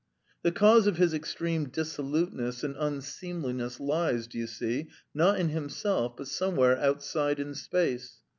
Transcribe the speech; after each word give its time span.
The 0.41 0.51
cause 0.51 0.87
of 0.87 0.97
his 0.97 1.13
extreme 1.13 1.69
dissoluteness 1.69 2.63
and 2.63 2.75
unseemliness 2.75 3.79
lies, 3.79 4.25
do 4.25 4.39
you 4.39 4.47
see, 4.47 4.87
not 5.13 5.37
in 5.39 5.49
himself, 5.49 6.17
but 6.17 6.27
somewhere 6.27 6.75
outside 6.79 7.39
in 7.39 7.53
space. 7.53 8.17